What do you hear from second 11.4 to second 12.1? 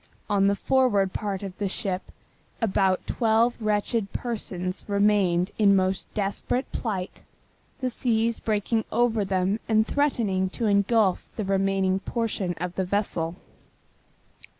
remaining